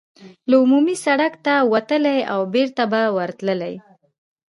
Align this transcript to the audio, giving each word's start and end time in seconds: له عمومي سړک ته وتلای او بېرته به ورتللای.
له 0.49 0.55
عمومي 0.63 0.95
سړک 1.05 1.33
ته 1.45 1.53
وتلای 1.73 2.19
او 2.33 2.41
بېرته 2.53 2.83
به 2.91 3.01
ورتللای. 3.17 3.75